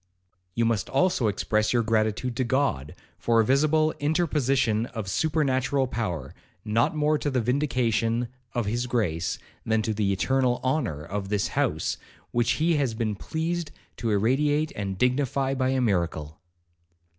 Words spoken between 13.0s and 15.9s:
pleased to irradiate and dignify by a